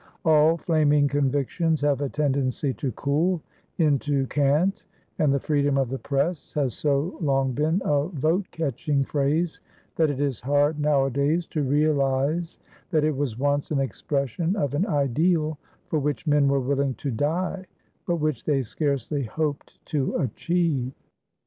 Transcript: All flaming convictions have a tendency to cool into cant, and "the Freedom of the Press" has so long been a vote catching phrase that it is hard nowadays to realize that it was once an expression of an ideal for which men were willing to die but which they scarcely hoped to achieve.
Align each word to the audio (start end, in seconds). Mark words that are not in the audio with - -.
All 0.25 0.57
flaming 0.57 1.07
convictions 1.07 1.79
have 1.81 2.01
a 2.01 2.09
tendency 2.09 2.73
to 2.73 2.91
cool 2.93 3.39
into 3.77 4.25
cant, 4.25 4.81
and 5.19 5.31
"the 5.31 5.39
Freedom 5.39 5.77
of 5.77 5.89
the 5.89 5.99
Press" 5.99 6.53
has 6.53 6.73
so 6.73 7.19
long 7.21 7.51
been 7.51 7.83
a 7.85 8.07
vote 8.07 8.47
catching 8.49 9.03
phrase 9.03 9.59
that 9.97 10.09
it 10.09 10.19
is 10.19 10.39
hard 10.39 10.79
nowadays 10.79 11.45
to 11.53 11.61
realize 11.61 12.57
that 12.89 13.03
it 13.03 13.15
was 13.15 13.37
once 13.37 13.69
an 13.69 13.79
expression 13.79 14.55
of 14.55 14.73
an 14.73 14.87
ideal 14.87 15.59
for 15.85 15.99
which 15.99 16.25
men 16.25 16.47
were 16.47 16.59
willing 16.59 16.95
to 16.95 17.11
die 17.11 17.65
but 18.07 18.15
which 18.15 18.43
they 18.45 18.63
scarcely 18.63 19.21
hoped 19.25 19.85
to 19.85 20.15
achieve. 20.15 20.93